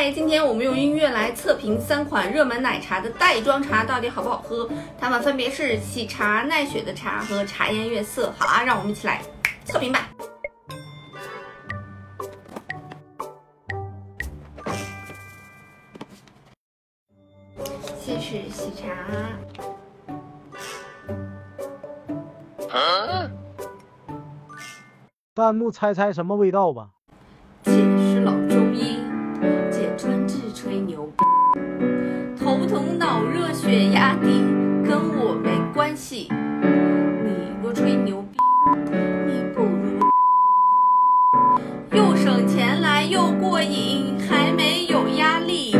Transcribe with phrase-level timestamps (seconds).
[0.00, 4.70] 嗨，今天我们用音乐来测评三款热门奶茶的袋装茶到底好不好喝。
[4.96, 8.32] 它们分别是喜茶、奈雪的茶和茶颜悦色。
[8.38, 9.20] 好啦，让我们一起来
[9.64, 10.08] 测评吧。
[18.00, 18.86] 先是喜茶。
[25.34, 26.90] 弹幕猜猜什么味道吧？
[32.68, 34.44] 头脑热血压低
[34.86, 36.28] 跟我没关系。
[36.30, 38.38] 你若吹牛逼，
[39.26, 39.98] 你不如
[41.96, 45.72] 又省钱来又过瘾，还没有压力。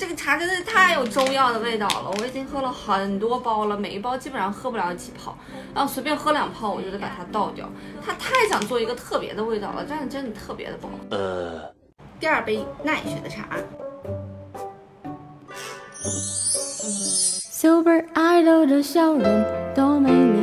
[0.00, 5.38] 这个茶真的是太有中药的味道了，我已经喝了很多包了，每一包基本上喝不了几泡，
[5.72, 7.70] 然后随便喝两泡我就得把它倒掉。
[8.04, 10.94] 它太想做一个特别的味道了，但是真的特别的不好。
[11.10, 11.72] 呃，
[12.18, 13.56] 第二杯奈雪的茶。
[17.50, 19.22] Super idol 的笑容
[19.74, 20.33] 都没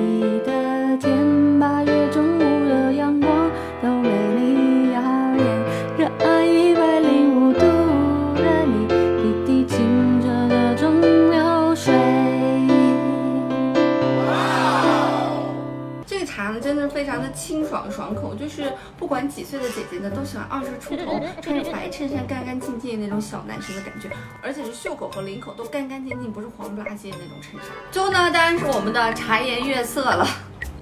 [16.42, 24.10] 茶呢，真的非常的清爽爽口，就是不管几岁的姐姐呢，都喜欢二十出头，穿着白衬衫干干净净那种小男生的感觉，
[24.42, 27.70] 而且是袖口和领口都干干净净，不是黄不拉几的那种衬衫。
[27.92, 30.28] 最后呢，当然是我们的茶颜悦色了，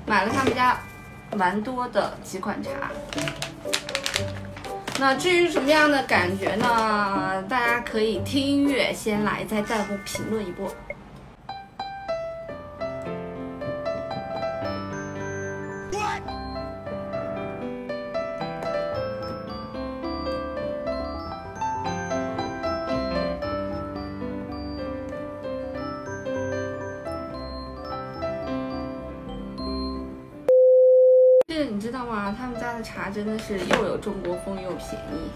[0.06, 0.80] 买了他们家
[1.36, 2.70] 蛮多的几款茶。
[4.98, 7.44] 那至于什么样的感觉呢？
[7.50, 10.73] 大家可以听音乐先来，在弹幕评论一波。
[32.80, 35.30] 的茶真的是又有中国风又便宜。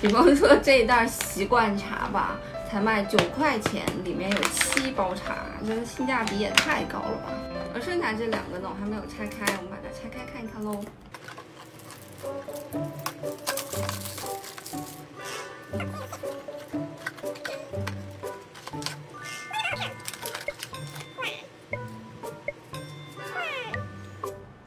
[0.00, 2.38] 比方说这一袋习惯茶吧，
[2.68, 7.28] 才卖九块钱，里面有七包茶，真的性价比也太高了吧！
[7.74, 10.82] 而剩下这两个呢，我还没有拆开，我们把它拆开看一看喽。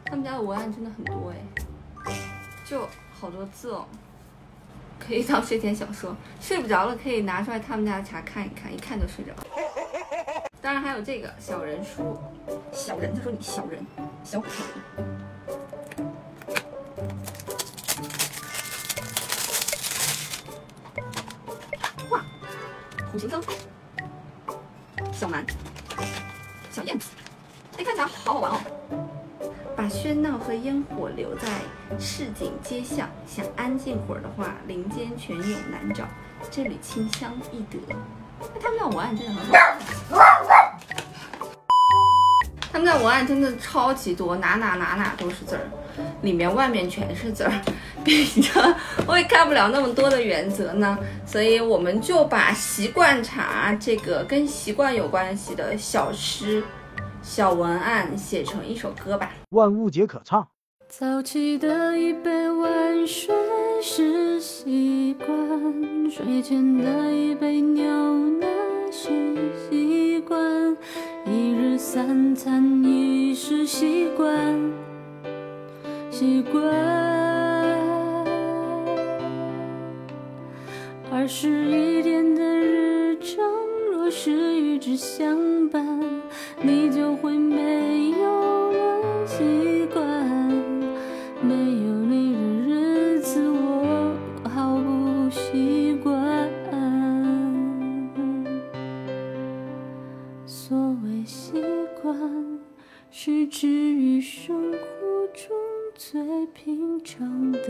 [0.05, 1.64] 他们家的文案真的很多哎，
[2.65, 3.85] 就好多字哦，
[4.99, 6.15] 可以当睡前小说。
[6.41, 9.43] 睡不着了可以拿出来他们家的茶看一看，一看就睡着了。
[10.61, 12.17] 当然还有这个小人书，
[12.71, 13.85] 小人，他说你小人，
[14.23, 14.47] 小虎。
[22.09, 22.25] 哇，
[23.11, 23.53] 虎形香菜，
[25.13, 25.45] 小蛮，
[26.71, 27.11] 小燕子，
[27.77, 29.04] 哎，看起来好好玩哦。
[29.85, 31.47] 把喧闹和烟火留在
[31.99, 36.05] 市井街巷，想安静会儿的话，林间泉涌难找，
[36.49, 37.77] 这里清香易得。
[38.59, 39.45] 他们家文案真的很
[40.09, 40.79] 好，
[42.73, 45.61] 他们家文案真的超级多，哪哪哪哪都是字儿，
[46.23, 47.51] 里面外面全是字儿，
[48.03, 48.75] 比着
[49.05, 50.97] 我也看不了那么多的原则呢，
[51.27, 56.63] 所以我们就把习惯茶这个跟习惯有关系的小诗。
[57.25, 59.31] 小文案写成一首歌吧。
[59.49, 60.47] 万物皆可唱。
[60.87, 63.33] 早起的一杯温水
[63.81, 65.27] 是习惯，
[66.09, 67.83] 睡前的一杯牛
[68.39, 68.47] 奶
[68.91, 69.09] 是
[69.67, 70.77] 习惯，
[71.25, 74.71] 一日三餐已是习惯，
[76.11, 76.63] 习惯。
[81.11, 83.43] 二十一点的日程，
[83.91, 86.04] 若是与之相伴。
[86.61, 90.03] 你就会没有了习惯，
[91.41, 94.15] 没有你的日子我
[94.49, 96.15] 好不习惯。
[100.45, 101.61] 所谓习
[102.01, 102.59] 惯，
[103.11, 105.55] 是治愈生活中
[105.95, 107.69] 最平常的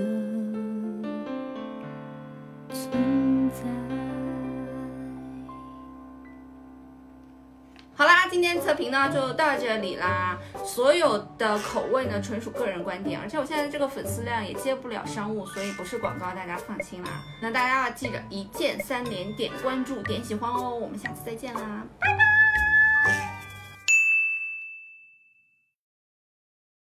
[8.66, 10.38] 测评呢就到这里啦。
[10.66, 17.10] 所有的口味呢纯属个人观点，而且我现在这个粉丝量也接不了商务，所以不是广告，大家放心啦。
[17.42, 20.76] 那大家要记着一键三连，点关注，点喜欢哦。
[20.76, 22.35] 我们下次再见啦，拜。